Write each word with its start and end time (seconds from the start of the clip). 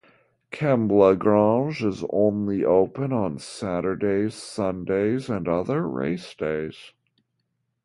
Kembla 0.51 1.15
Grange 1.15 1.83
is 1.83 2.03
only 2.09 2.65
open 2.65 3.13
on 3.13 3.37
Saturdays, 3.37 4.33
Sundays 4.33 5.29
and 5.29 5.47
other 5.47 5.87
race 5.87 6.33
days. 6.33 6.93